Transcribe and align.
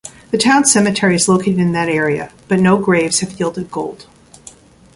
The 0.31 0.37
town 0.39 0.65
cemetery 0.65 1.13
is 1.13 1.27
located 1.29 1.59
in 1.59 1.73
that 1.73 1.87
area, 1.87 2.31
but 2.47 2.59
no 2.59 2.79
graves 2.79 3.19
have 3.19 3.39
yielded 3.39 3.69
gold. 3.69 4.07